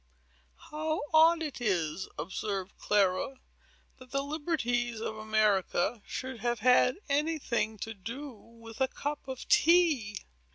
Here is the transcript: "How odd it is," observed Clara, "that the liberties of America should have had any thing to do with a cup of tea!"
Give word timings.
"How 0.71 1.03
odd 1.13 1.43
it 1.43 1.61
is," 1.61 2.09
observed 2.17 2.75
Clara, 2.79 3.35
"that 3.99 4.09
the 4.09 4.23
liberties 4.23 4.99
of 4.99 5.15
America 5.15 6.01
should 6.07 6.39
have 6.39 6.61
had 6.61 6.97
any 7.07 7.37
thing 7.37 7.77
to 7.85 7.93
do 7.93 8.31
with 8.33 8.81
a 8.81 8.87
cup 8.87 9.27
of 9.27 9.47
tea!" 9.47 10.25